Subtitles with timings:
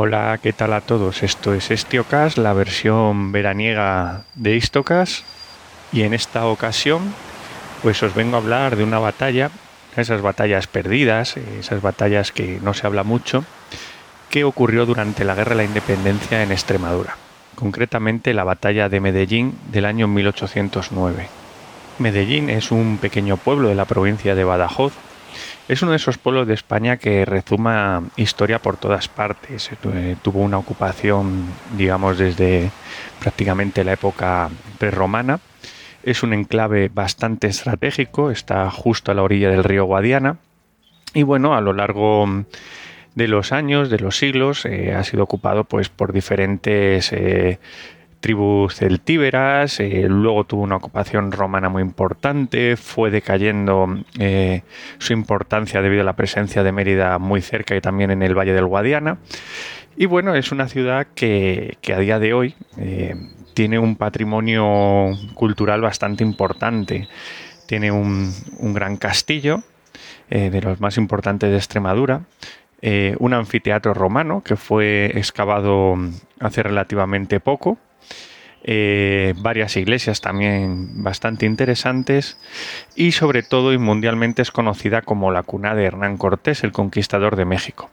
[0.00, 1.24] Hola, ¿qué tal a todos?
[1.24, 5.24] Esto es Estiocas, la versión veraniega de Istocas.
[5.92, 7.12] Y en esta ocasión,
[7.82, 9.50] pues os vengo a hablar de una batalla,
[9.96, 13.44] esas batallas perdidas, esas batallas que no se habla mucho,
[14.30, 17.16] que ocurrió durante la Guerra de la Independencia en Extremadura,
[17.56, 21.26] concretamente la batalla de Medellín del año 1809.
[21.98, 24.92] Medellín es un pequeño pueblo de la provincia de Badajoz,
[25.68, 29.70] es uno de esos pueblos de España que rezuma historia por todas partes.
[29.94, 31.44] Eh, tuvo una ocupación,
[31.76, 32.70] digamos, desde
[33.20, 35.40] prácticamente la época prerromana.
[36.02, 40.38] Es un enclave bastante estratégico, está justo a la orilla del río Guadiana.
[41.12, 42.26] Y bueno, a lo largo
[43.14, 47.58] de los años, de los siglos, eh, ha sido ocupado pues, por diferentes eh,
[48.20, 53.88] tribus celtíberas, eh, luego tuvo una ocupación romana muy importante, fue decayendo
[54.18, 54.62] eh,
[54.98, 58.52] su importancia debido a la presencia de Mérida muy cerca y también en el Valle
[58.52, 59.18] del Guadiana.
[59.96, 63.14] Y bueno, es una ciudad que, a día de hoy eh,
[63.54, 67.08] tiene un patrimonio cultural bastante importante.
[67.66, 69.62] Tiene un, un gran castillo,
[70.30, 72.20] de los más importantes de Extremadura,
[73.18, 75.96] un anfiteatro romano que fue excavado
[76.38, 77.78] hace relativamente poco
[78.64, 82.38] eh, varias iglesias también bastante interesantes
[82.96, 87.36] y sobre todo y mundialmente es conocida como la cuna de Hernán Cortés, el conquistador
[87.36, 87.90] de México.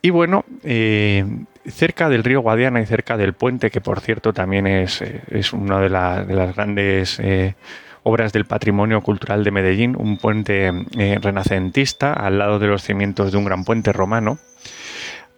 [0.00, 1.24] Y bueno, eh,
[1.66, 5.20] cerca del río Guadiana y cerca del puente, que por cierto también es, eh,
[5.52, 7.20] una de, las grandes
[8.02, 10.72] obras del patrimonio cultural de Medellín, un puente
[11.20, 14.38] renacentista al lado de los cimientos de un gran puente romano,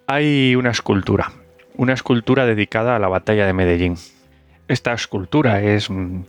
[0.06, 1.30] hay una escultura
[1.76, 3.96] una escultura dedicada a la batalla de Medellín.
[4.68, 6.22] Esta escultura es mm,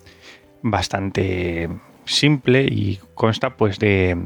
[0.62, 1.69] bastante
[2.06, 4.18] simple y consta pues de,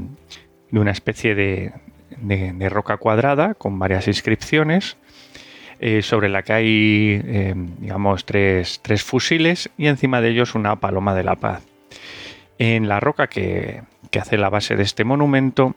[0.71, 4.97] una especie de, roca cuadrada con varias inscripciones
[5.79, 11.13] eh, sobre la que hay eh, digamos tres, fusiles y encima de ellos una paloma
[11.13, 11.63] de la paz.
[12.57, 13.83] En la roca que
[14.19, 15.75] hace la base de este monumento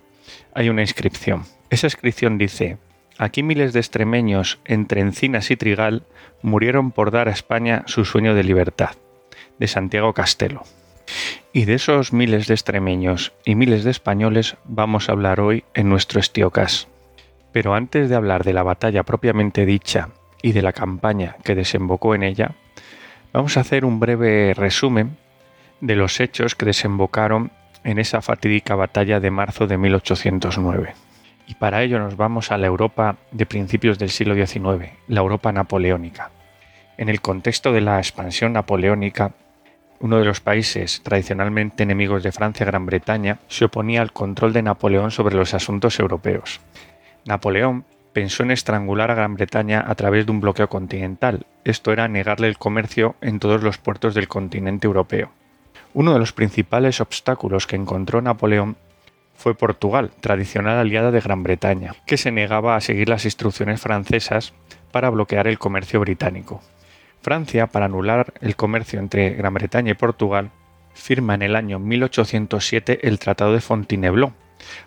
[0.55, 1.45] hay una inscripción.
[1.71, 2.79] Esa inscripción dice
[3.23, 6.03] Aquí miles de extremeños entre encinas y trigal
[6.43, 8.97] murieron por dar a España su sueño de libertad,
[9.61, 10.65] de Santiago Castelo.
[11.53, 15.89] Y de esos miles de extremeños y miles de españoles vamos a hablar hoy en
[15.89, 16.89] nuestro Estiocas.
[17.53, 20.09] Pero antes de hablar de la batalla propiamente dicha
[20.43, 22.57] y de la campaña que desembocó en ella,
[23.33, 25.17] vamos a hacer un breve resumen
[25.81, 27.53] de los hechos que desembocaron
[27.85, 30.95] en esa fatídica batalla de marzo de 1809
[31.47, 35.53] y para ello nos vamos a la Europa de principios del siglo XIX, la Europa
[35.53, 36.31] napoleónica.
[36.97, 39.33] En el contexto de la expansión napoleónica,
[40.01, 44.63] uno de los países tradicionalmente enemigos de Francia, Gran Bretaña, se oponía al control de
[44.63, 46.61] Napoleón sobre los asuntos europeos.
[47.25, 52.09] Napoleón pensó en estrangular a Gran Bretaña a través de un bloqueo continental, esto era
[52.09, 55.31] negarle el comercio en todos los puertos del continente europeo.
[55.95, 58.77] Uno de los principales obstáculos que encontró Napoleón
[59.43, 64.55] fue Portugal, tradicional aliada de Gran Bretaña, que se negaba a seguir las instrucciones francesas
[64.93, 66.63] para bloquear el comercio británico.
[67.23, 70.53] Francia, para anular el comercio entre Gran Bretaña y Portugal,
[70.95, 74.33] firma en el año 1807 el Tratado de Fontainebleau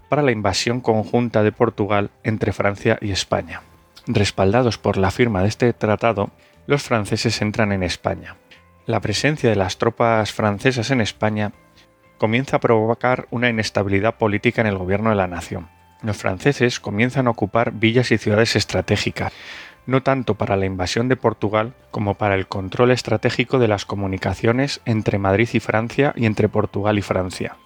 [0.08, 3.62] para la invasión conjunta de Portugal entre Francia y España.
[4.08, 6.30] Respaldados por la firma de este tratado,
[6.66, 8.38] los franceses entran en España.
[8.86, 11.52] La presencia de las tropas francesas en España
[12.18, 15.68] comienza a provocar una inestabilidad política en el gobierno de la nación.
[16.02, 19.34] Los franceses comienzan a ocupar villas y ciudades estratégicas,
[19.86, 24.82] no tanto para la invasión de Portugal como para el control estratégico de las comunicaciones
[24.86, 27.58] entre Madrid y Francia y entre Portugal y Francia.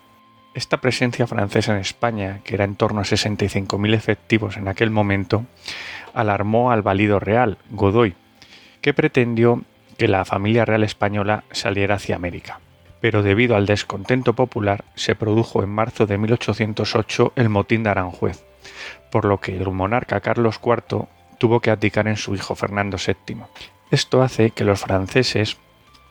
[0.54, 5.46] Esta presencia francesa en España, que era en torno a 65.000 efectivos en aquel momento,
[6.14, 8.16] alarmó al valido real, Godoy,
[8.82, 9.64] que pretendió
[9.98, 12.60] que la familia real española saliera hacia América
[13.02, 18.44] pero debido al descontento popular se produjo en marzo de 1808 el motín de Aranjuez,
[19.12, 21.08] por lo que el monarca Carlos IV
[21.38, 23.38] tuvo que abdicar en su hijo Fernando VII.
[23.92, 25.58] Esto hace que los franceses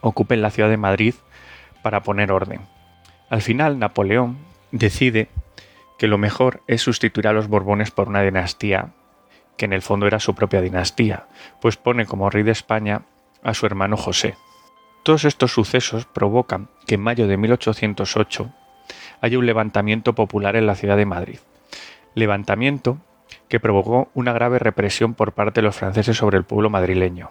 [0.00, 1.14] ocupen la ciudad de Madrid
[1.82, 2.61] para poner orden.
[3.31, 4.38] Al final, Napoleón
[4.73, 5.29] decide
[5.99, 8.93] que lo mejor es sustituir a los Borbones por una dinastía
[9.58, 11.26] que en el fondo era su propia dinastía,
[11.61, 13.02] pues pone como rey de España
[13.43, 14.37] a su hermano José.
[15.09, 18.53] Todos estos sucesos provocan que en mayo de 1808
[19.23, 21.39] haya un levantamiento popular en la ciudad de Madrid.
[22.15, 22.99] Levantamiento
[23.49, 27.31] que provocó una grave represión por parte de los franceses sobre el pueblo madrileño.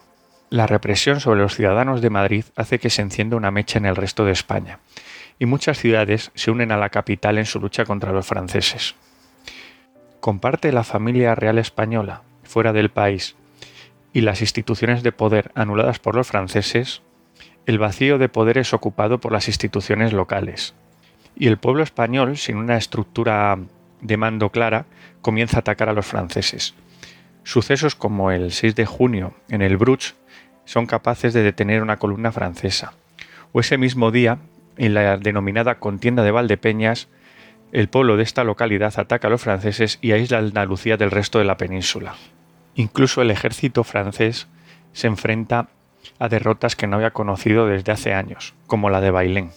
[0.50, 3.96] La represión sobre los ciudadanos de Madrid hace que se encienda una mecha en el
[3.96, 4.80] resto de España,
[5.38, 8.96] y muchas ciudades se unen a la capital en su lucha contra los franceses.
[10.20, 13.36] Con parte de la familia real española, fuera del país
[14.14, 17.04] y las instituciones de poder anuladas por los franceses,
[17.68, 20.74] el vacío de poder es ocupado por las instituciones locales.
[21.36, 23.60] Y el pueblo español, sin una estructura
[24.02, 24.86] de mando clara,
[25.22, 26.76] comienza a atacar a los franceses.
[27.44, 30.16] Sucesos como el 6 de junio en el Bruch
[30.64, 32.94] son capaces de detener una columna francesa.
[33.52, 34.38] O ese mismo día,
[34.78, 37.10] en la denominada contienda de Valdepeñas,
[37.74, 41.46] el pueblo de esta localidad ataca a los franceses y aísla Andalucía del resto de
[41.46, 42.16] la península.
[42.76, 44.48] Incluso el ejército francés
[44.94, 45.68] se enfrenta
[46.20, 49.52] a derrotas que no había conocido desde hace años, como la de Bailén.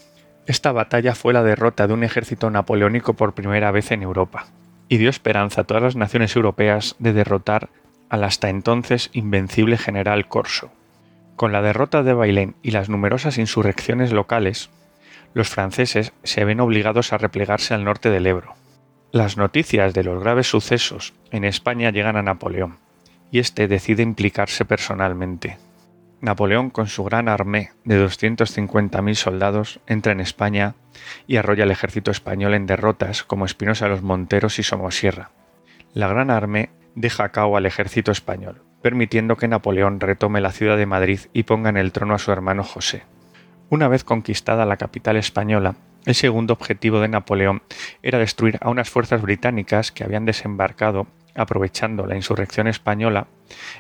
[0.46, 4.46] Esta batalla fue la derrota de un ejército napoleónico por primera vez en Europa,
[4.88, 7.68] y dio esperanza a todas las naciones europeas de derrotar
[8.08, 10.72] al hasta entonces invencible general Corso.
[11.36, 14.70] Con la derrota de Bailén y las numerosas insurrecciones locales,
[15.32, 18.54] los franceses se ven obligados a replegarse al norte del Ebro.
[19.12, 22.78] Las noticias de los graves sucesos en España llegan a Napoleón,
[23.30, 25.58] y éste decide implicarse personalmente.
[26.20, 30.74] Napoleón, con su gran armée de 250.000 soldados, entra en España
[31.26, 35.30] y arrolla al ejército español en derrotas como Espinosa de los Monteros y Somosierra.
[35.94, 40.76] La gran armée deja a cabo al ejército español, permitiendo que Napoleón retome la ciudad
[40.76, 43.04] de Madrid y ponga en el trono a su hermano José.
[43.70, 47.62] Una vez conquistada la capital española, el segundo objetivo de Napoleón
[48.02, 53.28] era destruir a unas fuerzas británicas que habían desembarcado, aprovechando la insurrección española,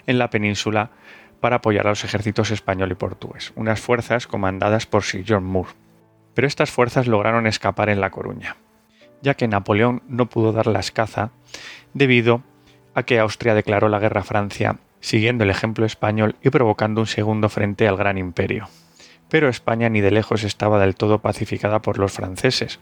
[0.06, 0.90] en la península
[1.40, 5.70] para apoyar a los ejércitos español y portugués, unas fuerzas comandadas por Sir John Moore.
[6.34, 8.56] Pero estas fuerzas lograron escapar en La Coruña,
[9.22, 11.30] ya que Napoleón no pudo darlas caza
[11.94, 12.42] debido
[12.94, 17.06] a que Austria declaró la guerra a Francia, siguiendo el ejemplo español y provocando un
[17.06, 18.68] segundo frente al gran imperio.
[19.28, 22.80] Pero España ni de lejos estaba del todo pacificada por los franceses,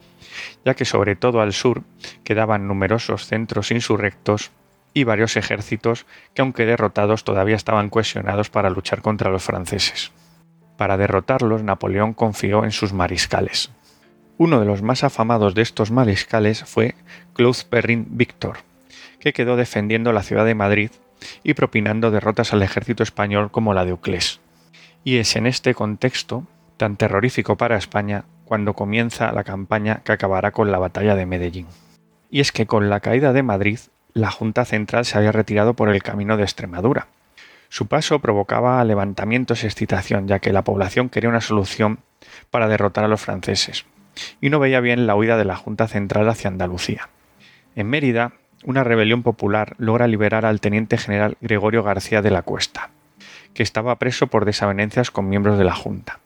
[0.65, 1.83] ya que sobre todo al sur
[2.25, 4.51] quedaban numerosos centros insurrectos
[5.01, 10.13] y varios ejércitos que aunque derrotados todavía estaban cohesionados para luchar contra los franceses.
[10.77, 13.71] Para derrotarlos Napoleón confió en sus mariscales.
[14.39, 16.95] Uno de los más afamados de estos mariscales fue
[17.35, 18.59] Claude Perrin Victor,
[19.19, 20.91] que quedó defendiendo la ciudad de Madrid
[21.43, 24.41] y propinando derrotas al ejército español como la de Uclés.
[25.05, 26.45] Y es en este contexto,
[26.77, 31.67] tan terrorífico para España, cuando comienza la campaña que acabará con la batalla de Medellín.
[32.31, 33.79] Y es que con la caída de Madrid,
[34.15, 37.09] la Junta Central se había retirado por el camino de Extremadura.
[37.69, 42.01] Su paso provocaba levantamientos y excitación, ya que la población quería una solución
[42.51, 43.85] para derrotar a los franceses,
[44.41, 47.09] y no veía bien la huida de la Junta Central hacia Andalucía.
[47.77, 48.33] En Mérida,
[48.65, 52.91] una rebelión popular logra liberar al teniente general Gregorio García de la Cuesta,
[53.55, 56.21] que estaba preso por desavenencias con miembros de la Junta,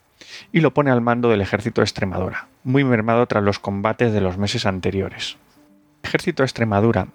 [0.53, 4.39] y lo pone al mando del ejército Extremadura, muy mermado tras los combates de los
[4.39, 5.37] meses anteriores.
[6.03, 7.09] El ejército Extremadura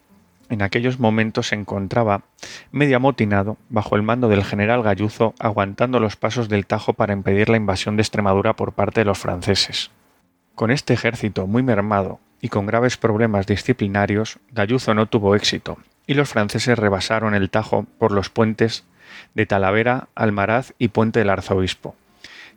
[0.50, 2.24] en aquellos momentos se encontraba
[2.72, 7.50] medio amotinado bajo el mando del general Galluzo aguantando los pasos del Tajo para impedir
[7.50, 9.92] la invasión de Extremadura por parte de los franceses.
[10.56, 16.14] Con este ejército muy mermado y con graves problemas disciplinarios, Galluzo no tuvo éxito, y
[16.14, 18.86] los franceses rebasaron el Tajo por los puentes
[19.34, 21.96] de Talavera, Almaraz y Puente del Arzobispo,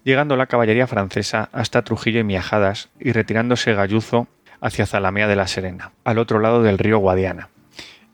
[0.04, 4.28] llegando la caballería francesa hasta Trujillo y Miajadas y retirándose Galluzo
[4.60, 7.48] hacia Zalamea de la Serena, al otro lado del río Guadiana.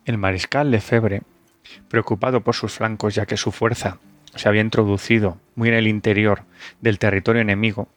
[0.06, 1.22] El mariscal Lefebvre,
[1.88, 3.98] preocupado por sus flancos ya que su fuerza
[4.36, 6.44] se había introducido muy en el interior
[6.80, 7.88] del territorio enemigo,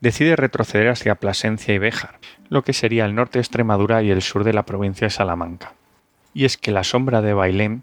[0.00, 2.18] decide retroceder hacia Plasencia y Béjar,
[2.48, 5.74] lo que sería el norte de Extremadura y el sur de la provincia de Salamanca.
[6.32, 7.82] Y es que la sombra de Bailén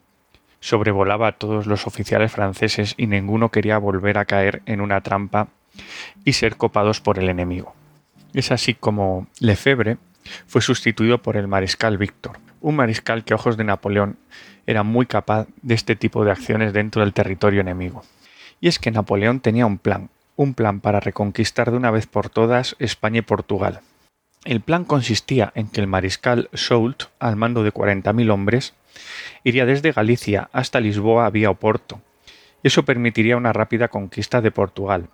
[0.61, 5.49] sobrevolaba a todos los oficiales franceses y ninguno quería volver a caer en una trampa
[6.25, 7.75] y ser copados por el enemigo.
[8.33, 9.97] Es así como Lefebvre
[10.47, 14.17] fue sustituido por el mariscal Víctor, un mariscal que a ojos de Napoleón
[14.65, 18.03] era muy capaz de este tipo de acciones dentro del territorio enemigo.
[18.61, 22.29] Y es que Napoleón tenía un plan, un plan para reconquistar de una vez por
[22.29, 23.81] todas España y Portugal.
[24.45, 28.73] El plan consistía en que el mariscal Soult, al mando de 40.000 hombres,
[29.43, 32.01] iría desde Galicia hasta Lisboa vía Oporto,
[32.63, 35.09] y eso permitiría una rápida conquista de Portugal,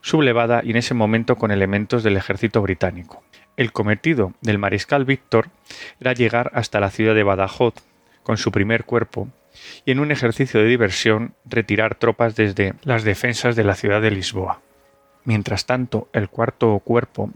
[0.00, 3.22] sublevada y en ese momento con elementos del ejército británico.
[3.56, 5.48] El cometido del mariscal Víctor
[6.00, 7.74] era llegar hasta la ciudad de Badajoz
[8.24, 9.28] con su primer cuerpo
[9.84, 14.10] y en un ejercicio de diversión retirar tropas desde las defensas de la ciudad de
[14.10, 14.60] Lisboa.
[15.24, 17.30] Mientras tanto, el cuarto cuerpo,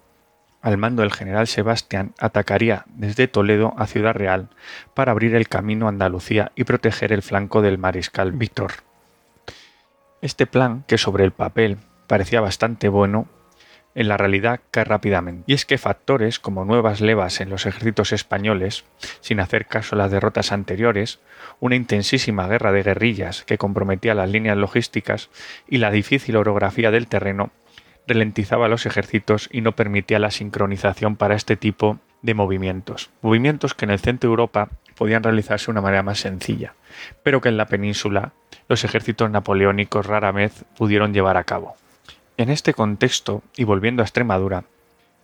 [0.60, 4.48] al mando del general Sebastián, atacaría desde Toledo a Ciudad Real
[4.94, 8.72] para abrir el camino a Andalucía y proteger el flanco del mariscal Víctor.
[10.20, 13.28] Este plan, que sobre el papel parecía bastante bueno,
[13.98, 15.42] en la realidad cae rápidamente.
[15.48, 18.84] Y es que factores como nuevas levas en los ejércitos españoles,
[19.20, 21.18] sin hacer caso a las derrotas anteriores,
[21.58, 25.30] una intensísima guerra de guerrillas que comprometía las líneas logísticas
[25.68, 27.50] y la difícil orografía del terreno,
[28.06, 33.10] ralentizaba los ejércitos y no permitía la sincronización para este tipo de movimientos.
[33.20, 36.74] Movimientos que en el centro de Europa podían realizarse de una manera más sencilla,
[37.24, 38.30] pero que en la península
[38.68, 41.74] los ejércitos napoleónicos rara vez pudieron llevar a cabo.
[42.38, 44.62] En este contexto, y volviendo a Extremadura,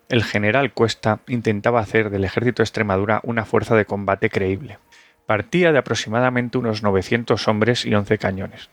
[0.08, 4.78] el general Cuesta intentaba hacer del ejército de Extremadura una fuerza de combate creíble.
[5.24, 8.68] Partía de aproximadamente unos 900 hombres y 11 cañones.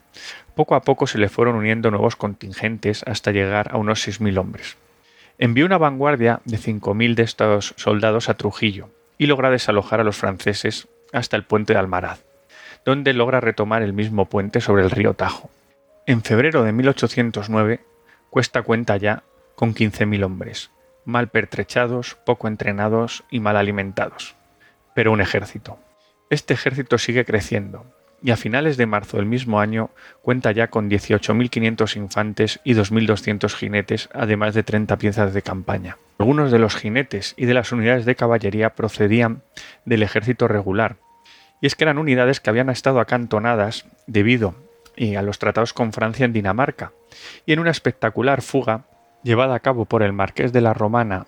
[0.55, 4.75] Poco a poco se le fueron uniendo nuevos contingentes hasta llegar a unos 6.000 hombres.
[5.37, 10.17] Envió una vanguardia de 5.000 de estos soldados a Trujillo y logra desalojar a los
[10.17, 12.23] franceses hasta el puente de Almaraz,
[12.85, 15.51] donde logra retomar el mismo puente sobre el río Tajo.
[16.07, 17.90] En febrero de 1809
[18.31, 19.23] Cuesta cuenta ya
[19.55, 20.71] con 15.000 hombres,
[21.03, 24.37] mal pertrechados, poco entrenados y mal alimentados.
[24.95, 25.79] Pero un ejército.
[26.29, 27.85] Este ejército sigue creciendo,
[28.23, 29.89] y a finales de marzo del mismo año
[30.21, 35.97] cuenta ya con 18.500 infantes y 2.200 jinetes, además de 30 piezas de campaña.
[36.17, 39.43] Algunos de los jinetes y de las unidades de caballería procedían
[39.83, 40.95] del ejército regular,
[41.59, 44.55] y es que eran unidades que habían estado acantonadas debido
[45.17, 46.93] a los tratados con Francia en Dinamarca,
[47.45, 48.85] y en una espectacular fuga
[49.23, 51.27] llevada a cabo por el marqués de la Romana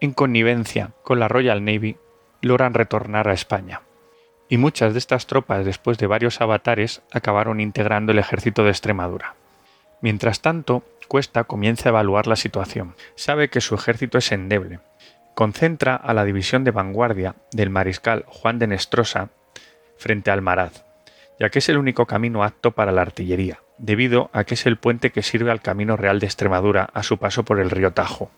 [0.00, 1.96] en connivencia con la Royal Navy,
[2.40, 3.82] logran retornar a España
[4.52, 9.34] y muchas de estas tropas después de varios avatares acabaron integrando el ejército de Extremadura.
[10.02, 12.94] Mientras tanto, Cuesta comienza a evaluar la situación.
[13.16, 14.80] Sabe que su ejército es endeble.
[15.34, 19.30] Concentra a la división de vanguardia del mariscal Juan de Nestrosa
[19.98, 20.84] frente al Maraz,
[21.38, 24.76] ya que es el único camino apto para la artillería, debido a que es el
[24.76, 28.30] puente que sirve al Camino Real de Extremadura a su paso por el río Tajo.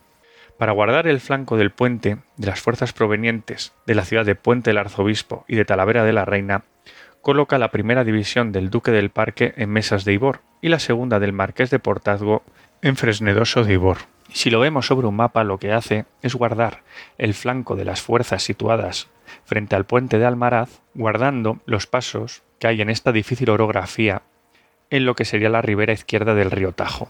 [0.59, 4.71] Para guardar el flanco del puente de las fuerzas provenientes de la ciudad de Puente
[4.71, 6.63] del Arzobispo y de Talavera de la Reina,
[7.21, 11.19] coloca la primera división del Duque del Parque en Mesas de Ibor y la segunda
[11.19, 12.45] del Marqués de Portazgo
[12.83, 13.99] en Fresnedoso de Ibor.
[14.33, 16.83] Si lo vemos sobre un mapa, lo que hace es guardar
[17.19, 19.09] el flanco de las fuerzas situadas
[19.45, 24.23] frente al puente de Almaraz, guardando los pasos que hay en esta difícil orografía
[24.91, 27.09] en lo que sería la ribera izquierda del río Tajo.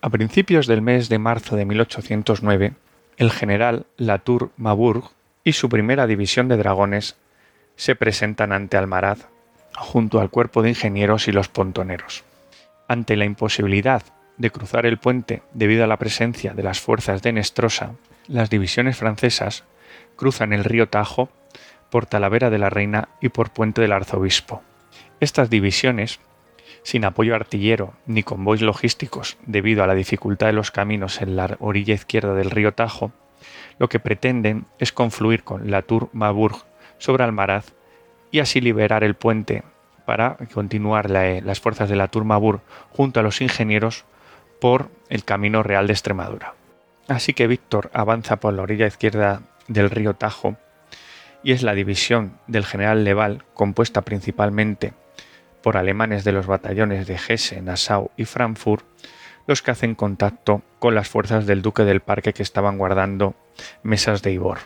[0.00, 2.74] A principios del mes de marzo de 1809,
[3.16, 5.10] el general Latour Mabourg
[5.42, 7.16] y su primera división de dragones
[7.76, 9.26] se presentan ante Almaraz
[9.76, 12.24] junto al cuerpo de ingenieros y los pontoneros.
[12.86, 14.02] Ante la imposibilidad
[14.36, 17.92] de cruzar el puente debido a la presencia de las fuerzas de Nestrosa,
[18.28, 19.64] las divisiones francesas
[20.16, 21.28] cruzan el río Tajo
[21.90, 24.62] por Talavera de la Reina y por Puente del Arzobispo.
[25.20, 26.20] Estas divisiones
[26.84, 31.56] sin apoyo artillero ni convoys logísticos debido a la dificultad de los caminos en la
[31.58, 33.10] orilla izquierda del río Tajo,
[33.78, 36.64] lo que pretenden es confluir con la Tour Mabourg
[36.98, 37.72] sobre Almaraz
[38.30, 39.64] y así liberar el puente
[40.06, 42.60] para continuar eh, las fuerzas de la Tour
[42.90, 44.04] junto a los ingenieros
[44.60, 46.54] por el camino real de Extremadura.
[47.08, 50.56] Así que Víctor avanza por la orilla izquierda del río Tajo
[51.42, 54.92] y es la división del general Leval, compuesta principalmente
[55.62, 58.84] por alemanes de los batallones de Hesse, Nassau y Frankfurt,
[59.46, 63.34] los que hacen contacto con las fuerzas del duque del parque que estaban guardando
[63.82, 64.58] Mesas de Ibor.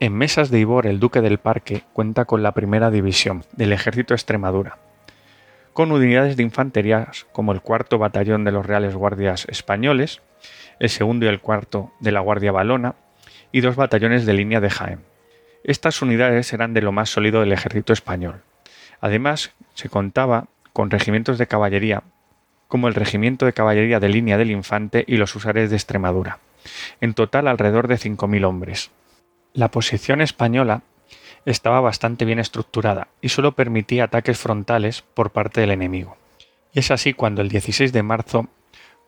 [0.00, 4.14] En Mesas de Ibor el duque del parque cuenta con la primera división del ejército
[4.14, 4.78] Extremadura,
[5.72, 10.20] con unidades de infantería como el cuarto batallón de los Reales Guardias Españoles,
[10.80, 12.96] el segundo y el cuarto de la Guardia Balona
[13.52, 15.00] y dos batallones de línea de Jaén.
[15.64, 18.42] Estas unidades eran de lo más sólido del ejército español.
[19.00, 22.02] Además, se contaba con regimientos de caballería,
[22.68, 26.38] como el Regimiento de Caballería de Línea del Infante y los Usares de Extremadura,
[27.00, 28.90] en total alrededor de 5.000 hombres.
[29.54, 30.82] La posición española
[31.46, 36.16] estaba bastante bien estructurada y solo permitía ataques frontales por parte del enemigo.
[36.72, 38.48] Y es así cuando el 16 de marzo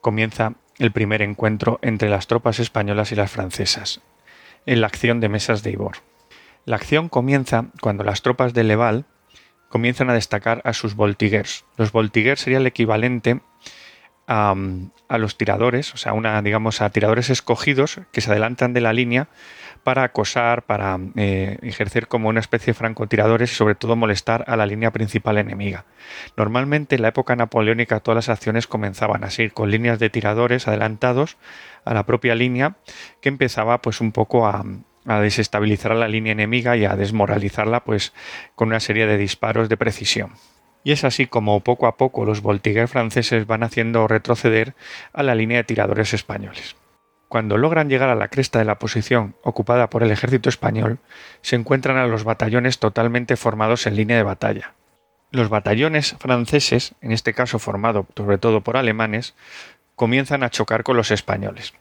[0.00, 4.00] comienza el primer encuentro entre las tropas españolas y las francesas,
[4.64, 5.98] en la acción de Mesas de Ibor.
[6.64, 9.04] La acción comienza cuando las tropas de Leval
[9.70, 11.64] comienzan a destacar a sus voltiguers.
[11.78, 13.40] Los voltiguers sería el equivalente
[14.26, 14.54] a,
[15.18, 19.28] los tiradores, o sea, una, digamos, a tiradores escogidos que se adelantan de la línea
[19.82, 24.56] para acosar, para eh, ejercer como una especie de francotiradores y sobre todo molestar a
[24.56, 25.84] la línea principal enemiga.
[26.36, 31.36] Normalmente en la época napoleónica todas las acciones comenzaban así, con líneas de tiradores adelantados
[31.84, 32.76] a la propia línea
[33.20, 34.64] que empezaba pues un poco a,
[35.06, 38.12] a desestabilizar a la línea enemiga y a desmoralizarla pues
[38.54, 40.32] con una serie de disparos de precisión.
[40.82, 44.74] Y es así como poco a poco los voltiguers franceses van haciendo retroceder
[45.12, 46.76] a la línea de tiradores españoles.
[47.28, 50.98] Cuando logran llegar a la cresta de la posición ocupada por el ejército español,
[51.42, 54.74] se encuentran a los batallones totalmente formados en línea de batalla.
[55.30, 59.36] Los batallones franceses, en este caso formado sobre todo por alemanes,
[59.94, 61.72] comienzan a chocar con los españoles.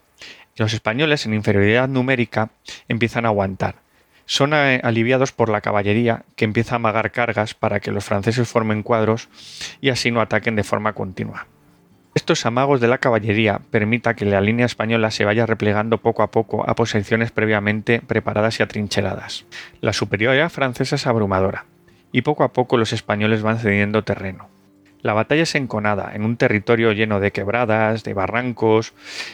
[0.59, 2.49] Los españoles, en inferioridad numérica,
[2.89, 3.75] empiezan a aguantar.
[4.25, 8.49] Son eh, aliviados por la caballería, que empieza a amagar cargas para que los franceses
[8.49, 9.29] formen cuadros
[9.79, 11.47] y así no ataquen de forma continua.
[12.13, 16.31] Estos amagos de la caballería permita que la línea española se vaya replegando poco a
[16.31, 19.45] poco a posiciones previamente preparadas y atrincheradas.
[19.79, 21.67] La superioridad francesa es abrumadora,
[22.11, 24.49] y poco a poco los españoles van cediendo terreno.
[25.01, 28.93] La batalla es enconada, en un territorio lleno de quebradas, de barrancos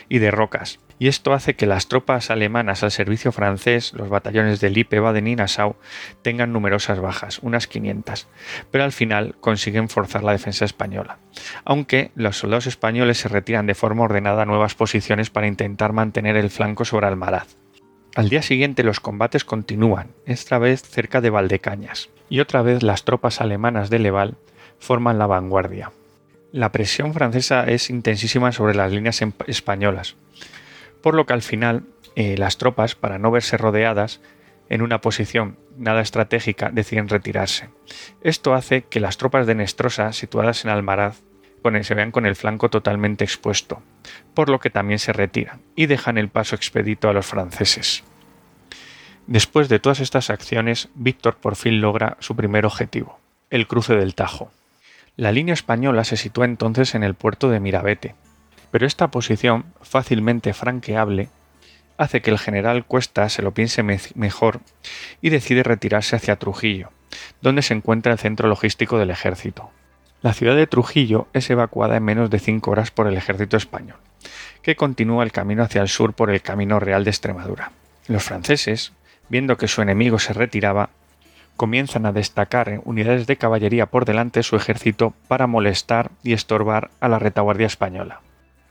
[0.09, 4.61] y de rocas, y esto hace que las tropas alemanas al servicio francés, los batallones
[4.61, 5.75] de Lippe, Baden y Nassau,
[6.21, 8.27] tengan numerosas bajas, unas 500,
[8.71, 11.17] pero al final consiguen forzar la defensa española,
[11.65, 16.37] aunque los soldados españoles se retiran de forma ordenada a nuevas posiciones para intentar mantener
[16.37, 17.57] el flanco sobre Almaraz.
[18.15, 23.03] Al día siguiente los combates continúan, esta vez cerca de Valdecañas, y otra vez las
[23.03, 24.37] tropas alemanas de Leval
[24.85, 25.91] forman la vanguardia.
[26.51, 30.15] La presión francesa es intensísima sobre las líneas em-, españolas,
[31.01, 31.83] por lo que al final
[32.15, 34.21] eh, las tropas, para no verse rodeadas
[34.69, 37.69] en una posición nada estratégica, deciden retirarse.
[38.21, 41.21] Esto hace que las tropas de Nestrosa, situadas en Almaraz,
[41.81, 43.81] se vean con el flanco totalmente expuesto,
[44.35, 48.03] por lo que también se retiran y dejan el paso expedito a los franceses.
[49.25, 54.13] Después de todas estas acciones, Víctor por fin logra su primer objetivo, el cruce del
[54.13, 54.51] Tajo.
[55.17, 58.15] La línea española se sitúa entonces en el puerto de Mirabete,
[58.69, 61.29] pero esta posición, fácilmente franqueable,
[61.97, 64.59] hace que el general Cuesta se lo piense mejor
[65.21, 66.89] y decide retirarse hacia Trujillo,
[67.41, 69.71] donde se encuentra el centro logístico del ejército.
[70.21, 73.97] La ciudad de Trujillo es evacuada en menos de cinco horas por el ejército español,
[74.61, 77.71] que continúa el camino hacia el sur por el Camino Real de Extremadura.
[78.07, 78.91] Los franceses,
[79.29, 80.89] viendo que su enemigo se retiraba,
[81.55, 86.91] comienzan a destacar unidades de caballería por delante de su ejército para molestar y estorbar
[86.99, 88.21] a la retaguardia española.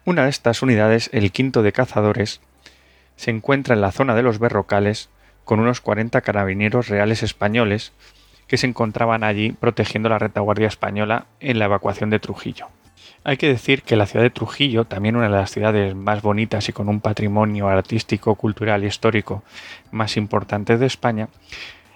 [0.05, 2.41] Una de estas unidades, el quinto de cazadores,
[3.17, 5.09] se encuentra en la zona de los Berrocales
[5.45, 7.93] con unos 40 carabineros reales españoles
[8.47, 12.69] que se encontraban allí protegiendo la retaguardia española en la evacuación de Trujillo.
[13.27, 16.69] Hay que decir que la ciudad de Trujillo, también una de las ciudades más bonitas
[16.69, 19.43] y con un patrimonio artístico, cultural y histórico
[19.91, 21.29] más importantes de España,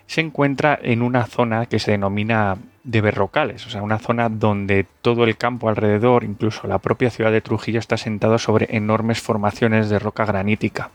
[0.09, 4.87] se encuentra en una zona que se denomina de berrocales, o sea, una zona donde
[5.03, 9.91] todo el campo alrededor, incluso la propia ciudad de Trujillo, está sentado sobre enormes formaciones
[9.91, 10.91] de roca granítica.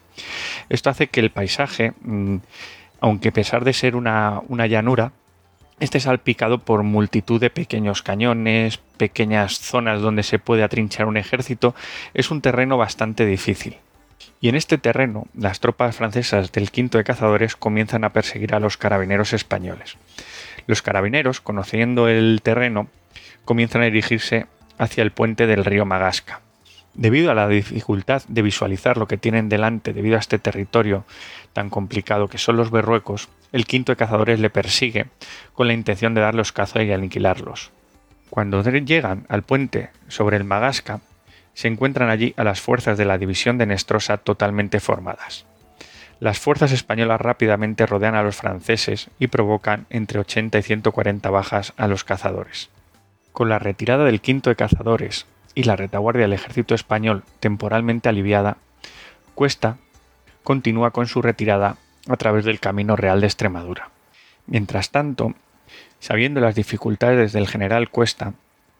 [0.67, 2.37] Esto hace que el paisaje, mm,
[3.01, 5.11] aunque a pesar de ser una, una llanura,
[5.79, 11.75] esté salpicado por multitud de pequeños cañones, pequeñas zonas donde se puede atrinchar un ejército,
[12.15, 13.77] es un terreno bastante difícil.
[14.43, 18.59] Y en este terreno, las tropas francesas del quinto de cazadores comienzan a perseguir a
[18.59, 19.95] los carabineros españoles.
[20.67, 22.89] Los carabineros, conociendo el terreno,
[23.45, 26.41] comienzan a dirigirse hacia el puente del río Magasca.
[26.93, 31.05] Debido a la dificultad de visualizar lo que tienen delante debido a este territorio
[31.53, 35.05] tan complicado que son los berruecos, el quinto de cazadores le persigue
[35.53, 37.71] con la intención de darlos caza y aniquilarlos.
[38.29, 40.99] Cuando llegan al puente sobre el Magasca,
[41.53, 45.45] se encuentran allí a las fuerzas de la división de Nestrosa totalmente formadas.
[46.19, 51.73] Las fuerzas españolas rápidamente rodean a los franceses y provocan entre 80 y 140 bajas
[51.77, 52.69] a los cazadores.
[53.31, 58.57] Con la retirada del quinto de cazadores y la retaguardia del ejército español temporalmente aliviada,
[59.35, 59.77] Cuesta
[60.43, 63.89] continúa con su retirada a través del Camino Real de Extremadura.
[64.45, 65.33] Mientras tanto,
[65.99, 68.33] sabiendo las dificultades del general Cuesta,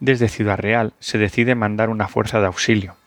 [0.04, 2.98] desde Ciudad Real se decide mandar una fuerza de auxilio,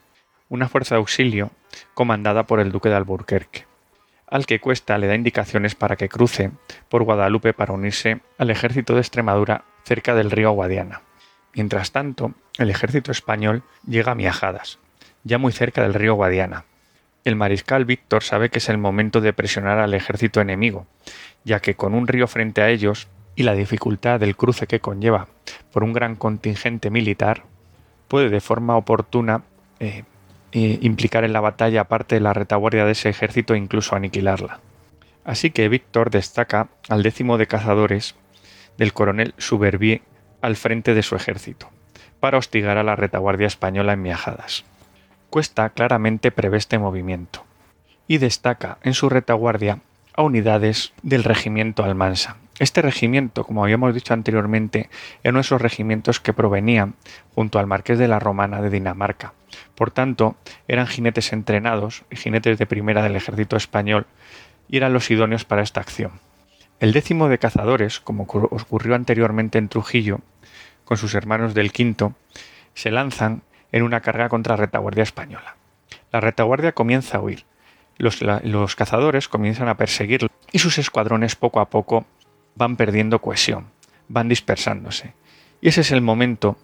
[0.48, 1.50] una fuerza de auxilio
[1.92, 3.66] comandada por el duque de Alburquerque,
[4.26, 6.52] al que Cuesta le da indicaciones para que cruce
[6.88, 11.02] por Guadalupe para unirse al ejército de Extremadura cerca del río Guadiana.
[11.52, 14.78] Mientras tanto, el ejército español llega a Miajadas,
[15.22, 16.64] ya muy cerca del río Guadiana.
[17.24, 20.86] El mariscal Víctor sabe que es el momento de presionar al ejército enemigo,
[21.44, 25.28] ya que con un río frente a ellos y la dificultad del cruce que conlleva
[25.72, 27.44] por un gran contingente militar,
[28.08, 29.42] puede de forma oportuna
[29.80, 30.04] eh,
[30.52, 34.60] eh, implicar en la batalla parte de la retaguardia de ese ejército e incluso aniquilarla.
[35.24, 38.14] Así que Víctor destaca al décimo de cazadores
[38.78, 40.02] del coronel Subervier
[40.40, 41.68] al frente de su ejército,
[42.20, 44.64] para hostigar a la retaguardia española en Miajadas.
[45.30, 47.44] Cuesta claramente prevé este movimiento,
[48.06, 49.80] y destaca en su retaguardia
[50.14, 54.88] a unidades del regimiento Almansa, Este regimiento, como habíamos dicho anteriormente,
[55.22, 56.94] era uno de esos regimientos que provenían
[57.34, 59.34] junto al marqués de la Romana de Dinamarca.
[59.74, 64.06] Por tanto, eran jinetes entrenados y jinetes de primera del ejército español
[64.68, 66.12] y eran los idóneos para esta acción.
[66.80, 70.20] El décimo de cazadores, como ocurrió anteriormente en Trujillo,
[70.84, 72.14] con sus hermanos del quinto,
[72.74, 75.56] se lanzan en una carga contra la retaguardia española.
[76.10, 77.44] La retaguardia comienza a huir,
[77.98, 82.06] los, los cazadores comienzan a perseguirlo y sus escuadrones poco a poco
[82.56, 83.66] van perdiendo cohesión,
[84.08, 85.14] van dispersándose.
[85.60, 86.56] Y ese es el momento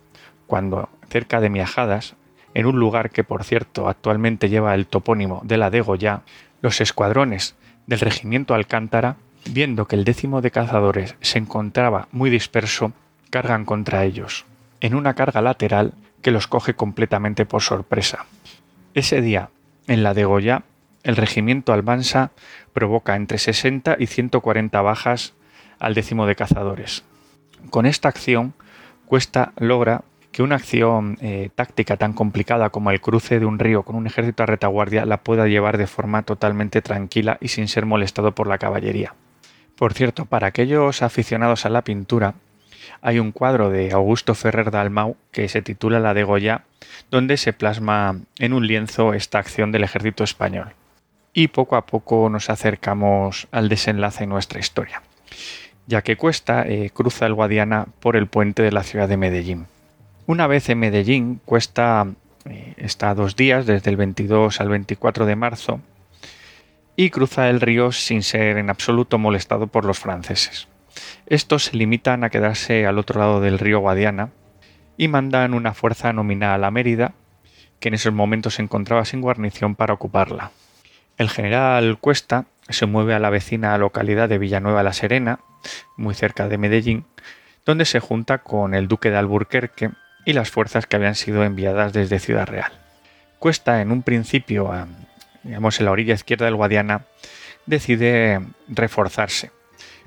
[0.46, 2.14] cuando, cerca de Miajadas,
[2.54, 6.22] en un lugar que por cierto actualmente lleva el topónimo de la de Goya,
[6.60, 7.54] los escuadrones
[7.86, 9.16] del regimiento Alcántara,
[9.50, 12.92] viendo que el décimo de cazadores se encontraba muy disperso,
[13.30, 14.44] cargan contra ellos,
[14.80, 18.26] en una carga lateral que los coge completamente por sorpresa.
[18.94, 19.50] Ese día,
[19.88, 20.62] en la de Goya,
[21.02, 22.30] el regimiento Almansa
[22.72, 25.34] provoca entre 60 y 140 bajas
[25.82, 27.04] al décimo de cazadores.
[27.70, 28.54] Con esta acción,
[29.12, 33.82] Cuesta logra que una acción eh, táctica tan complicada como el cruce de un río
[33.82, 37.84] con un ejército a retaguardia la pueda llevar de forma totalmente tranquila y sin ser
[37.84, 39.14] molestado por la caballería.
[39.76, 42.32] Por cierto, para aquellos aficionados a la pintura,
[43.02, 46.64] hay un cuadro de Augusto Ferrer Dalmau que se titula La de Goya,
[47.10, 50.72] donde se plasma en un lienzo esta acción del ejército español.
[51.34, 55.02] Y poco a poco nos acercamos al desenlace de nuestra historia
[55.92, 59.66] ya que Cuesta eh, cruza el Guadiana por el puente de la ciudad de Medellín.
[60.24, 62.06] Una vez en Medellín, Cuesta
[62.46, 65.80] eh, está dos días, desde el 22 al 24 de marzo,
[66.96, 70.66] y cruza el río sin ser en absoluto molestado por los franceses.
[71.26, 74.30] Estos se limitan a quedarse al otro lado del río Guadiana
[74.96, 77.12] y mandan una fuerza nominal a Mérida,
[77.80, 80.52] que en esos momentos se encontraba sin guarnición para ocuparla.
[81.18, 85.40] El general Cuesta se mueve a la vecina localidad de Villanueva la Serena,
[85.96, 87.04] muy cerca de Medellín,
[87.64, 89.90] donde se junta con el duque de Alburquerque
[90.24, 92.72] y las fuerzas que habían sido enviadas desde Ciudad Real.
[93.38, 94.70] Cuesta en un principio,
[95.42, 97.06] digamos en la orilla izquierda del Guadiana,
[97.66, 99.50] decide reforzarse,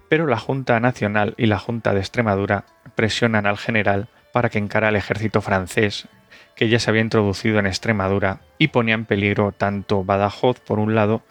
[0.10, 2.65] pero la Junta Nacional y la Junta de Extremadura
[2.96, 6.08] presionan al general para que encara al ejército francés
[6.56, 10.96] que ya se había introducido en Extremadura y ponía en peligro tanto Badajoz por un
[10.96, 11.22] lado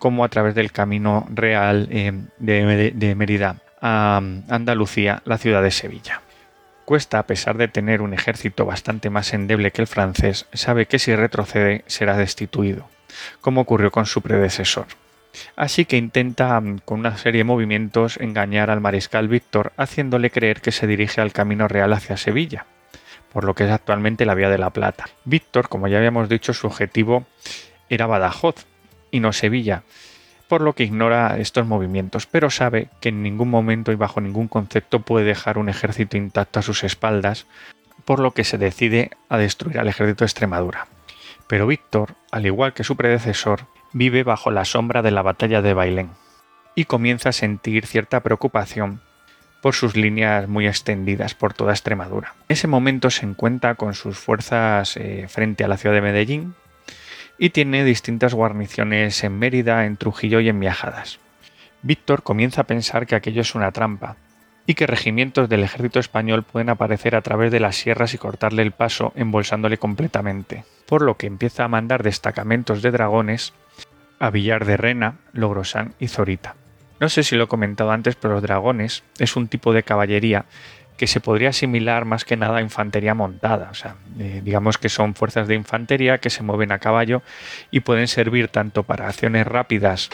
[0.00, 4.16] como a través del camino real eh, de, Mérida a
[4.48, 6.22] Andalucía, la ciudad de Sevilla.
[6.86, 10.98] Cuesta, a pesar de tener un ejército bastante más endeble que el francés, sabe que
[10.98, 12.88] si retrocede será destituido,
[13.40, 14.86] como ocurrió con su predecesor.
[15.54, 20.72] Así que intenta, con una serie de movimientos, engañar al mariscal Víctor, haciéndole creer que
[20.72, 22.66] se dirige al camino real hacia Sevilla,
[23.32, 25.04] por lo que es actualmente la Vía de la Plata.
[25.24, 27.26] Víctor, como ya habíamos dicho, su objetivo
[27.88, 28.66] era Badajoz,
[29.10, 29.82] y no Sevilla,
[30.48, 34.48] por lo que ignora estos movimientos, pero sabe que en ningún momento y bajo ningún
[34.48, 37.46] concepto puede dejar un ejército intacto a sus espaldas,
[38.04, 40.88] por lo que se decide a destruir al ejército de Extremadura.
[41.46, 45.74] Pero Víctor, al igual que su predecesor, vive bajo la sombra de la batalla de
[45.74, 46.10] Bailén
[46.74, 49.00] y comienza a sentir cierta preocupación
[49.62, 52.34] por sus líneas muy extendidas por toda Extremadura.
[52.48, 56.54] Ese momento se encuentra con sus fuerzas eh, frente a la ciudad de Medellín,
[57.42, 61.20] y tiene distintas guarniciones en Mérida, en Trujillo y en Viajadas.
[61.80, 64.16] Víctor comienza a pensar que aquello es una trampa
[64.66, 68.60] y que regimientos del ejército español pueden aparecer a través de las sierras y cortarle
[68.60, 73.54] el paso embolsándole completamente, por lo que empieza a mandar destacamentos de dragones
[74.18, 76.56] a Villar de Rena, Logrosán y Zorita.
[77.00, 80.44] No sé si lo he comentado antes, pero los dragones es un tipo de caballería
[81.00, 83.70] que se podría asimilar más que nada a infantería montada.
[83.70, 87.22] O sea, eh, digamos que son fuerzas de infantería que se mueven a caballo
[87.70, 90.10] y pueden servir tanto para acciones rápidas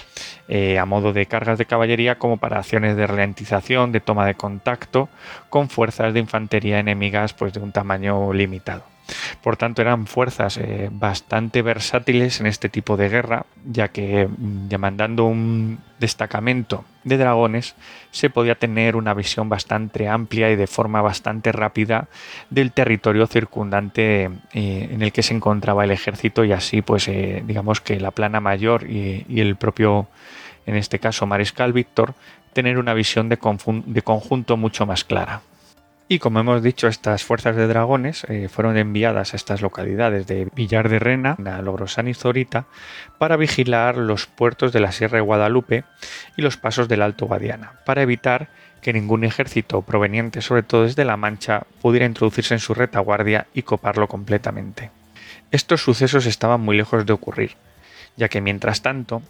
[0.46, 4.37] eh, a modo de cargas de caballería como para acciones de ralentización, de toma de
[4.37, 5.09] contacto
[5.51, 8.95] con fuerzas de infantería enemigas pues, de un tamaño limitado.
[9.42, 15.24] Por tanto, eran fuerzas eh, bastante versátiles en este tipo de guerra, ya que demandando
[15.24, 17.74] mm, un destacamento de dragones
[18.10, 22.08] se podía tener una visión bastante amplia y de forma bastante rápida
[22.50, 27.42] del territorio circundante eh, en el que se encontraba el ejército y así pues eh,
[27.46, 30.08] digamos que la plana mayor y, el propio
[30.66, 32.14] en este caso mariscal Víctor
[32.52, 35.42] tener una visión de conjunto mucho más clara.
[36.08, 40.48] Y como hemos dicho, estas fuerzas de dragones eh, fueron enviadas a estas localidades de
[40.54, 42.66] Villar de Rena, Logrosán y Zorita
[43.18, 45.82] para vigilar los puertos de la Sierra de Guadalupe
[46.36, 48.48] y los pasos del Alto Guadiana, para evitar
[48.82, 53.62] que ningún ejército proveniente sobre todo desde La Mancha pudiera introducirse en su retaguardia y
[53.62, 54.92] coparlo completamente.
[55.50, 57.56] Estos sucesos estaban muy lejos de ocurrir,
[58.16, 59.22] ya que mientras tanto,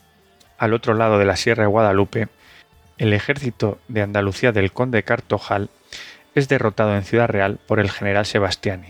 [0.59, 2.29] al otro lado de la Sierra de Guadalupe,
[2.99, 5.71] el ejército de Andalucía del conde Cartojal
[6.37, 8.89] es derrotado en Ciudad Real por el general Sebastiani.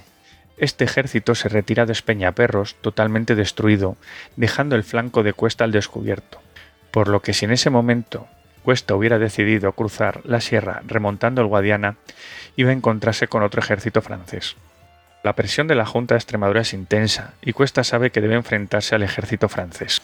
[0.58, 3.96] Este ejército se retira de Espeñaperros totalmente destruido,
[4.34, 6.40] dejando el flanco de Cuesta al descubierto,
[6.90, 8.26] por lo que si en ese momento
[8.64, 11.96] Cuesta hubiera decidido cruzar la sierra remontando el Guadiana,
[12.56, 14.56] iba a encontrarse con otro ejército francés.
[15.22, 18.96] La presión de la Junta de Extremadura es intensa y Cuesta sabe que debe enfrentarse
[18.96, 20.02] al ejército francés.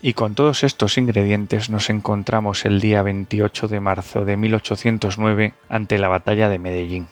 [0.00, 5.98] Y con todos estos ingredientes nos encontramos el día 28 de marzo de 1809 ante
[5.98, 7.08] la batalla de Medellín.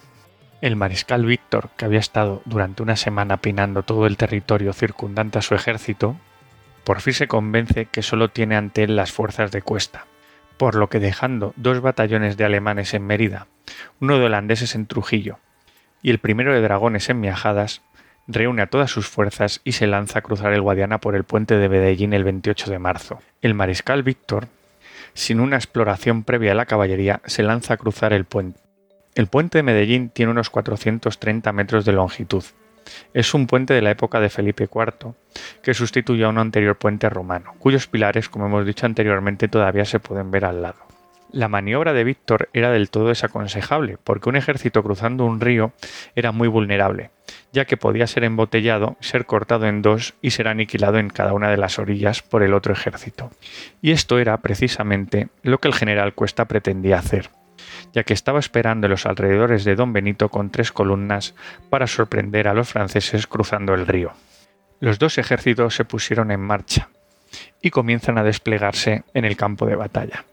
[0.60, 5.42] El mariscal Víctor, que había estado durante una semana pinando todo el territorio circundante a
[5.42, 6.16] su ejército,
[6.84, 10.06] por fin se convence que solo tiene ante él las fuerzas de Cuesta,
[10.56, 13.48] por lo que dejando dos batallones de alemanes en Mérida,
[14.00, 15.40] uno de holandeses en Trujillo
[16.02, 17.82] y el primero de dragones en Miajadas,
[18.26, 21.56] reúne a todas sus fuerzas y se lanza a cruzar el Guadiana por el puente
[21.56, 23.20] de Medellín el 28 de marzo.
[23.42, 24.48] El mariscal Víctor,
[25.14, 28.60] sin una exploración previa de la caballería, se lanza a cruzar el puente.
[29.14, 32.44] El puente de Medellín tiene unos 430 metros de longitud.
[33.14, 35.14] Es un puente de la época de Felipe IV,
[35.62, 40.00] que sustituyó a un anterior puente romano, cuyos pilares, como hemos dicho anteriormente, todavía se
[40.00, 40.95] pueden ver al lado.
[41.32, 45.72] La maniobra de Víctor era del todo desaconsejable, porque un ejército cruzando un río
[46.14, 47.10] era muy vulnerable,
[47.52, 51.50] ya que podía ser embotellado, ser cortado en dos y ser aniquilado en cada una
[51.50, 53.30] de las orillas por el otro ejército.
[53.82, 57.30] Y esto era precisamente lo que el general Cuesta pretendía hacer,
[57.92, 61.34] ya que estaba esperando en los alrededores de Don Benito con tres columnas
[61.70, 64.12] para sorprender a los franceses cruzando el río.
[64.78, 66.88] Los dos ejércitos se pusieron en marcha
[67.60, 70.24] y comienzan a desplegarse en el campo de batalla.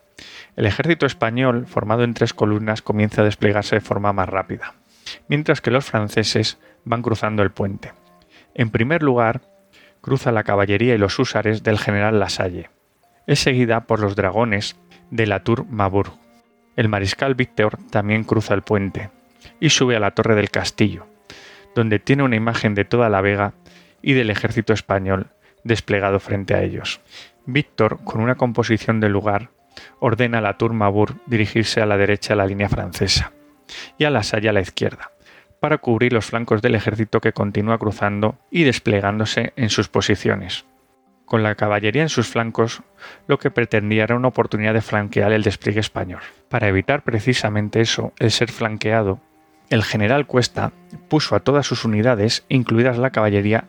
[0.56, 4.76] El ejército español, formado en tres columnas, comienza a desplegarse de forma más rápida,
[5.28, 7.94] mientras que los franceses van cruzando el puente.
[8.54, 9.42] En primer lugar,
[10.02, 12.70] cruza la caballería y los húsares del general Lasalle.
[13.26, 14.76] Es seguida por los dragones
[15.10, 16.14] de la Tour Maubourg.
[16.76, 19.10] El mariscal Víctor también cruza el puente
[19.60, 21.08] y sube a la torre del castillo,
[21.74, 23.54] donde tiene una imagen de toda la vega
[24.02, 25.32] y del ejército español
[25.64, 27.02] desplegado frente a ellos.
[27.46, 29.50] Víctor, con una composición del lugar,
[30.00, 33.32] ordena a la Tour Maubourg dirigirse a la derecha de la línea francesa
[33.98, 35.12] y a la Salle a la izquierda,
[35.60, 40.66] para cubrir los flancos del ejército que continúa cruzando y desplegándose en sus posiciones.
[41.26, 42.84] Con la caballería en sus flancos,
[43.28, 46.22] lo que pretendía era una oportunidad de flanquear el despliegue español.
[46.50, 49.20] Para evitar precisamente eso, el ser flanqueado,
[49.70, 50.74] el general Cuesta
[51.08, 53.66] puso a todas sus unidades, incluidas la caballería,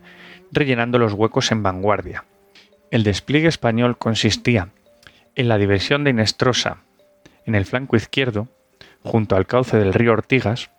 [0.53, 2.25] rellenando los huecos en vanguardia.
[2.91, 4.69] El despliegue español consistía
[5.35, 6.79] en la diversión de Inestrosa,
[7.47, 8.49] en el flanco izquierdo,
[9.03, 10.71] junto al cauce del río Ortigas,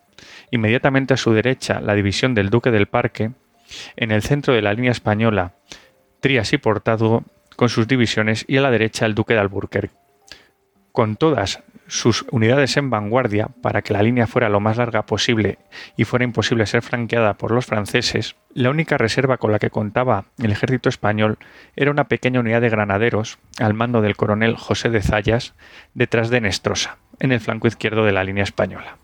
[0.51, 3.31] inmediatamente a su derecha la división del Duque del Parque,
[3.95, 5.53] en el centro de la línea española
[6.19, 7.23] Trías y Portado
[7.55, 9.95] con sus divisiones y a la derecha el Duque de Alburquerque.
[10.91, 15.59] Con todas sus unidades en vanguardia para que la línea fuera lo más larga posible
[15.95, 20.25] y fuera imposible ser flanqueada por los franceses, la única reserva con la que contaba
[20.37, 21.37] el ejército español
[21.75, 25.53] era una pequeña unidad de granaderos al mando del coronel José de Zayas
[25.93, 28.97] detrás de Nestrosa, en el flanco izquierdo de la línea española.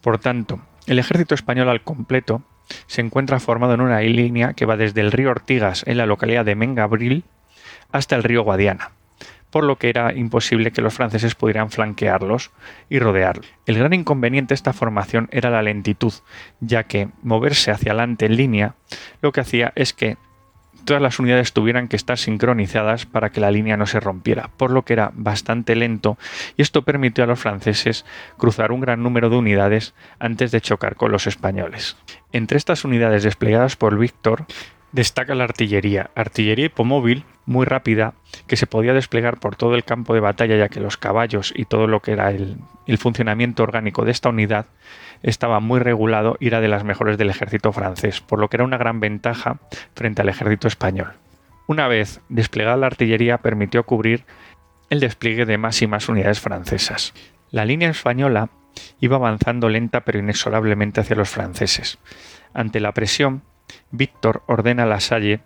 [0.00, 2.42] Por tanto, el ejército español al completo
[2.86, 6.44] se encuentra formado en una línea que va desde el río Ortigas en la localidad
[6.44, 7.24] de Mengabril
[7.92, 8.92] hasta el río Guadiana,
[9.54, 12.50] por lo que era imposible que los franceses pudieran flanquearlos
[12.90, 13.46] y rodearlos.
[13.66, 16.12] El gran inconveniente de esta formación era la lentitud,
[16.58, 18.74] ya que moverse hacia adelante en línea
[19.22, 20.16] lo que hacía es que
[20.84, 24.72] todas las unidades tuvieran que estar sincronizadas para que la línea no se rompiera, por
[24.72, 26.18] lo que era bastante lento
[26.56, 28.04] y esto permitió a los franceses
[28.36, 31.96] cruzar un gran número de unidades antes de chocar con los españoles.
[32.32, 34.46] Entre estas unidades desplegadas por Víctor
[34.94, 38.14] destaca la artillería, artillería hipomóvil muy rápida
[38.46, 41.64] que se podía desplegar por todo el campo de batalla ya que los caballos y
[41.64, 42.58] todo lo que era el,
[42.96, 44.66] funcionamiento orgánico de esta unidad
[45.24, 48.64] estaba muy regulado y era de las mejores del ejército francés, por lo que era
[48.64, 49.58] una gran ventaja
[49.96, 51.14] frente al ejército español.
[51.66, 54.24] Una vez desplegada la artillería permitió cubrir
[54.90, 57.14] el despliegue de más y más unidades francesas.
[57.50, 58.48] La línea española
[59.00, 61.98] iba avanzando lenta pero inexorablemente hacia los franceses.
[62.52, 63.42] Ante la presión,
[63.90, 65.40] Víctor ordena a la Salle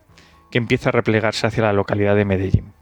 [0.51, 2.73] que empieza a replegarse hacia la localidad de Medellín,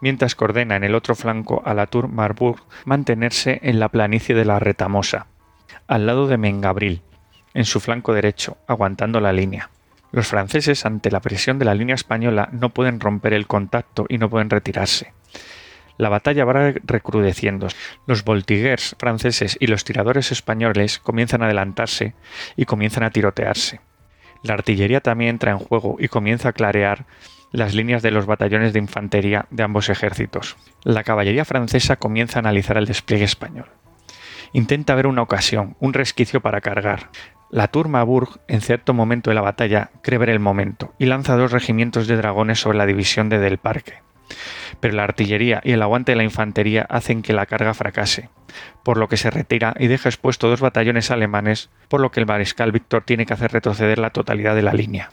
[0.00, 4.34] mientras que ordena en el otro flanco a la Tour Marbourg mantenerse en la planicie
[4.34, 5.26] de la Retamosa,
[5.86, 7.02] al lado de Mengabril,
[7.54, 9.70] en su flanco derecho, aguantando la línea.
[10.12, 14.18] Los franceses, ante la presión de la línea española, no pueden romper el contacto y
[14.18, 15.12] no pueden retirarse.
[15.98, 17.68] La batalla va recrudeciendo.
[18.06, 22.14] Los voltiguers franceses y los tiradores españoles comienzan a adelantarse
[22.56, 23.80] y comienzan a tirotearse.
[24.42, 27.06] La artillería también entra en juego y comienza a clarear
[27.52, 30.56] las líneas de los batallones de infantería de ambos ejércitos.
[30.84, 33.66] La caballería francesa comienza a analizar el despliegue español.
[34.52, 37.10] Intenta ver una ocasión, un resquicio para cargar.
[37.50, 41.36] La Tour Mabourg, en cierto momento de la batalla, cree ver el momento y lanza
[41.36, 43.94] dos regimientos de dragones sobre la división de Del Parque.
[44.80, 48.30] Pero la artillería y el aguante de la infantería hacen que la carga fracase,
[48.84, 52.26] por lo que se retira y deja expuesto dos batallones alemanes, por lo que el
[52.26, 55.10] mariscal Víctor tiene que hacer retroceder la totalidad de la línea.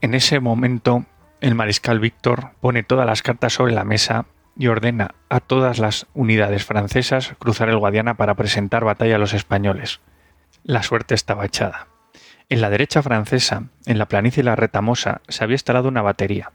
[0.00, 1.06] En ese momento,
[1.40, 4.26] el mariscal Víctor pone todas las cartas sobre la mesa
[4.56, 9.34] y ordena a todas las unidades francesas cruzar el Guadiana para presentar batalla a los
[9.34, 10.00] españoles.
[10.64, 11.88] La suerte estaba echada.
[12.48, 16.52] En la derecha francesa, en la planicie La Retamosa, se había instalado una batería.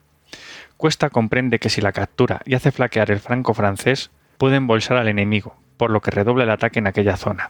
[0.77, 5.07] Cuesta comprende que si la captura y hace flaquear el franco francés, puede embolsar al
[5.07, 7.49] enemigo, por lo que redobla el ataque en aquella zona.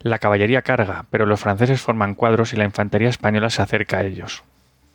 [0.00, 4.04] La caballería carga, pero los franceses forman cuadros y la infantería española se acerca a
[4.04, 4.44] ellos.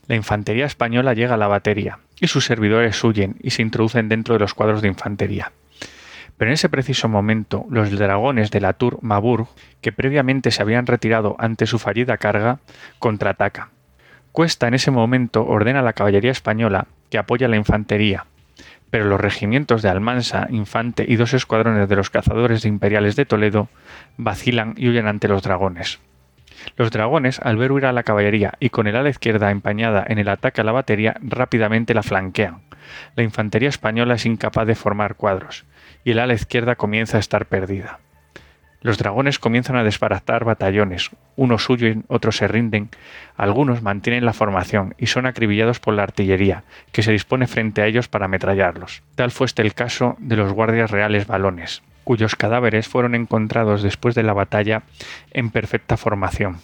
[0.07, 4.33] La infantería española llega a la batería, y sus servidores huyen y se introducen dentro
[4.33, 5.51] de los cuadros de infantería.
[6.37, 9.47] Pero en ese preciso momento, los dragones de la Tour Mabourg,
[9.81, 12.59] que previamente se habían retirado ante su fallida carga,
[12.97, 13.69] contraatacan.
[14.31, 18.25] Cuesta en ese momento ordena a la caballería española que apoya la infantería,
[18.89, 23.69] pero los regimientos de Almansa, Infante y dos escuadrones de los cazadores imperiales de Toledo
[24.17, 25.99] vacilan y huyen ante los dragones.
[26.75, 30.17] Los dragones, al ver huir a la caballería y con el ala izquierda empañada en
[30.17, 32.63] el ataque a la batería, rápidamente la flanquean.
[33.15, 35.65] La infantería española es incapaz de formar cuadros,
[36.03, 37.99] y el ala izquierda comienza a estar perdida.
[38.83, 42.89] Los dragones comienzan a desbaratar batallones, unos huyen, otros se rinden,
[43.37, 47.87] algunos mantienen la formación y son acribillados por la artillería, que se dispone frente a
[47.87, 49.01] ellos para ametrallarlos.
[49.15, 54.15] Tal fue este el caso de los guardias reales balones, cuyos cadáveres fueron encontrados después
[54.15, 54.83] de la batalla
[55.31, 56.57] en perfecta formación.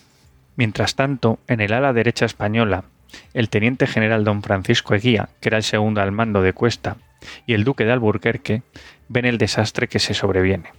[0.57, 2.83] Mientras tanto, en el ala derecha española,
[3.33, 6.97] el teniente general don Francisco Eguía, que era el segundo al mando de Cuesta,
[7.47, 8.61] y el duque de Alburquerque
[9.07, 10.78] ven el desastre que se sobreviene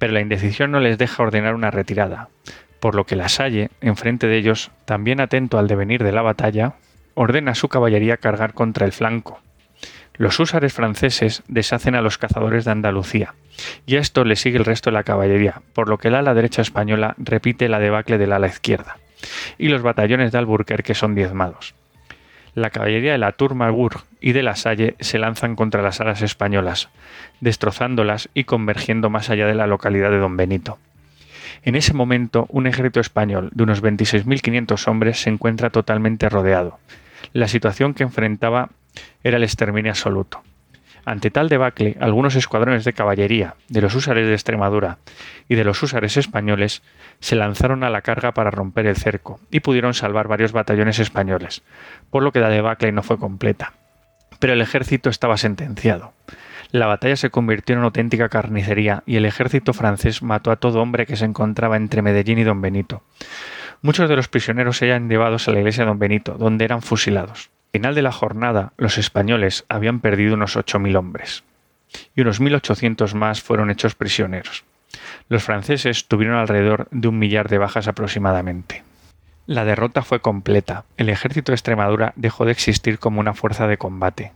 [0.00, 2.30] pero la indecisión no les deja ordenar una retirada,
[2.80, 6.72] por lo que la Salle, enfrente de ellos, también atento al devenir de la batalla,
[7.14, 9.40] ordena a su caballería cargar contra el flanco.
[10.14, 13.34] Los húsares franceses deshacen a los cazadores de Andalucía,
[13.84, 16.32] y a esto le sigue el resto de la caballería, por lo que el ala
[16.32, 18.96] derecha española repite la debacle del ala izquierda,
[19.58, 21.74] y los batallones de Alburquerque son diezmados
[22.54, 26.22] la caballería de la Tour Marbourg y de la Salle se lanzan contra las alas
[26.22, 26.88] españolas,
[27.40, 30.78] destrozándolas y convergiendo más allá de la localidad de Don Benito.
[31.62, 36.78] En ese momento, un ejército español de unos 26.500 hombres se encuentra totalmente rodeado.
[37.32, 38.70] La situación que enfrentaba
[39.22, 40.42] era el exterminio absoluto.
[41.04, 44.98] Ante tal debacle, algunos escuadrones de caballería, de los húsares de Extremadura
[45.48, 46.82] y de los húsares españoles,
[47.20, 51.62] se lanzaron a la carga para romper el cerco y pudieron salvar varios batallones españoles,
[52.10, 53.72] por lo que la debacle no fue completa.
[54.38, 56.12] Pero el ejército estaba sentenciado.
[56.70, 60.80] La batalla se convirtió en una auténtica carnicería y el ejército francés mató a todo
[60.80, 63.02] hombre que se encontraba entre Medellín y Don Benito.
[63.82, 66.82] Muchos de los prisioneros se eran llevados a la iglesia de Don Benito, donde eran
[66.82, 67.50] fusilados.
[67.72, 71.44] Al final de la jornada, los españoles habían perdido unos 8.000 hombres,
[72.16, 74.64] y unos 1.800 más fueron hechos prisioneros.
[75.28, 78.82] Los franceses tuvieron alrededor de un millar de bajas aproximadamente.
[79.46, 80.84] La derrota fue completa.
[80.96, 84.32] El ejército de Extremadura dejó de existir como una fuerza de combate.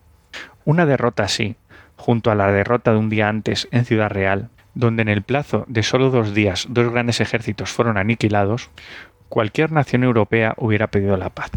[0.65, 1.57] Una derrota así,
[1.97, 5.65] junto a la derrota de un día antes en Ciudad Real, donde en el plazo
[5.67, 8.71] de solo dos días dos grandes ejércitos fueron aniquilados,
[9.29, 11.51] cualquier nación europea hubiera pedido la paz.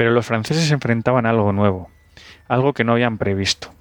[0.00, 1.90] Pero los franceses enfrentaban algo nuevo,
[2.48, 3.74] algo que no habían previsto.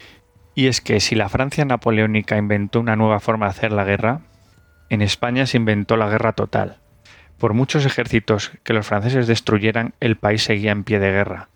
[0.54, 4.20] Y es que si la Francia napoleónica inventó una nueva forma de hacer la guerra,
[4.90, 6.80] en España se inventó la guerra total.
[7.38, 11.48] Por muchos ejércitos que los franceses destruyeran, el país seguía en pie de guerra,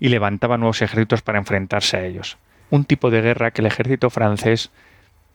[0.00, 2.38] y levantaba nuevos ejércitos para enfrentarse a ellos.
[2.70, 4.72] Un tipo de guerra que el ejército francés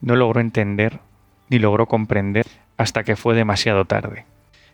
[0.02, 1.00] no logró entender
[1.48, 2.44] ni logró comprender
[2.76, 4.26] hasta que fue demasiado tarde.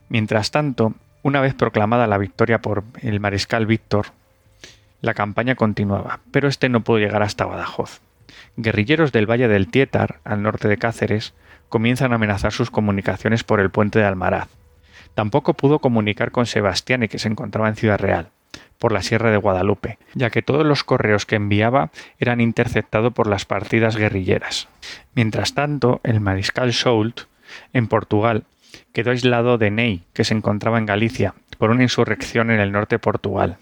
[0.09, 4.07] Mientras tanto, una vez proclamada la victoria por el mariscal Víctor,
[5.01, 8.01] la campaña continuaba, pero este no pudo llegar hasta Badajoz.
[8.57, 11.35] Guerrilleros del Valle del Tietar, al norte de Cáceres,
[11.69, 14.49] comienzan a amenazar sus comunicaciones por el puente de Almaraz.
[15.15, 18.29] Tampoco pudo comunicar con Sebastián, que se encontraba en Ciudad Real,
[18.79, 23.27] por la Sierra de Guadalupe, ya que todos los correos que enviaba eran interceptados por
[23.27, 24.69] las partidas guerrilleras.
[25.15, 27.23] Mientras tanto, el mariscal Soult,
[27.73, 28.45] en Portugal,
[28.93, 32.97] quedó aislado de Ney, que se encontraba en Galicia, por una insurrección en el norte
[32.97, 33.59] de Portugal.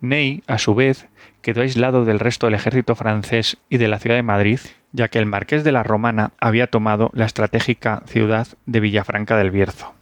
[0.00, 1.08] Ney, a su vez,
[1.42, 4.60] quedó aislado del resto del ejército francés y de la ciudad de Madrid,
[4.92, 9.50] ya que el marqués de la Romana había tomado la estratégica ciudad de Villafranca del
[9.50, 9.94] Bierzo.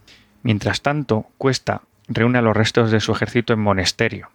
[0.43, 4.29] Mientras tanto, Cuesta reúne a los restos de su ejército en Monesterio,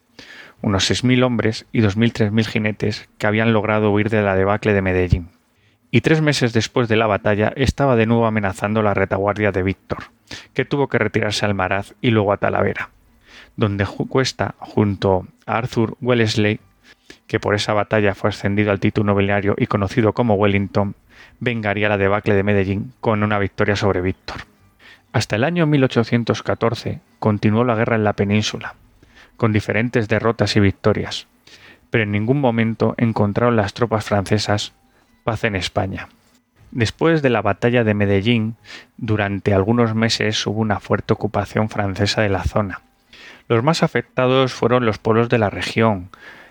[0.62, 5.28] unos 6.000 hombres y 2.000-3.000 jinetes que habían logrado huir de la debacle de Medellín.
[5.94, 9.98] Y tres meses después de la batalla estaba de nuevo amenazando la retaguardia de Víctor,
[10.52, 12.90] que tuvo que retirarse al Maraz y luego a Talavera,
[13.54, 16.58] donde Cuesta, junto a Arthur Wellesley,
[17.28, 20.96] que por esa batalla fue ascendido al título nobiliario y conocido como Wellington,
[21.38, 24.38] vengaría la debacle de Medellín con una victoria sobre Víctor.
[25.12, 28.74] Hasta el año 1814 continuó la guerra en la península,
[29.36, 31.28] con diferentes derrotas y victorias,
[31.90, 34.72] pero en ningún momento encontraron las tropas francesas
[35.24, 36.08] paz en España.
[36.70, 38.56] Después de la batalla de Medellín,
[38.96, 42.82] durante algunos meses hubo una fuerte ocupación francesa de la zona.
[43.48, 46.10] Los más afectados fueron los pueblos de la región,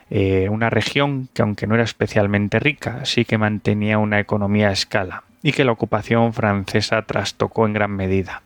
[0.09, 4.73] eh, una región que aunque no era especialmente rica, sí que mantenía una economía a
[4.73, 8.43] escala y que la ocupación francesa trastocó en gran medida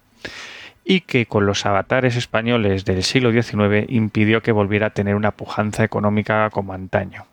[0.89, 5.31] y que con los avatares españoles del siglo XIX impidió que volviera a tener una
[5.31, 7.25] pujanza económica como antaño.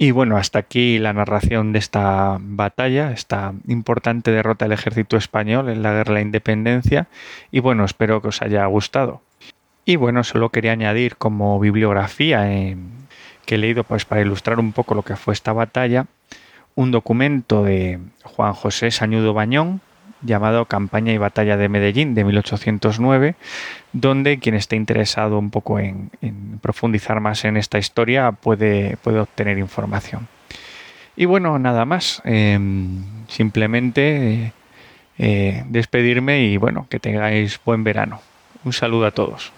[0.00, 5.68] Y bueno, hasta aquí la narración de esta batalla, esta importante derrota del ejército español
[5.68, 7.08] en la guerra de la independencia.
[7.50, 9.22] Y bueno, espero que os haya gustado.
[9.84, 12.44] Y bueno, solo quería añadir como bibliografía
[13.44, 16.06] que he leído pues, para ilustrar un poco lo que fue esta batalla,
[16.76, 19.80] un documento de Juan José Sañudo Bañón,
[20.22, 23.34] llamado Campaña y Batalla de Medellín de 1809,
[23.92, 26.10] donde quien esté interesado un poco en,
[26.60, 30.28] profundizar más en esta historia puede, puede, obtener información.
[31.16, 34.52] Y bueno, nada más, em, simplemente
[35.18, 38.20] eh, despedirme y bueno, que tengáis buen verano.
[38.64, 39.52] Un saludo a todos.